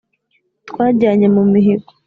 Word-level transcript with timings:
twajyanye 0.69 1.27
mu 1.35 1.43
mihigo. 1.51 1.89